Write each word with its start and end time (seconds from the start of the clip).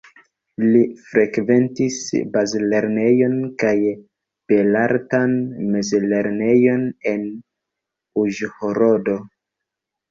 Li 0.67 0.79
frekventis 1.09 1.97
bazlernejon 2.37 3.35
kaj 3.65 3.75
belartan 4.55 5.37
mezlernejon 5.77 6.91
en 7.15 7.31
Uĵhorodo. 8.27 9.23